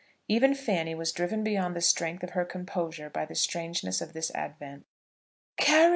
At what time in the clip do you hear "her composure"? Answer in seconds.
2.31-3.07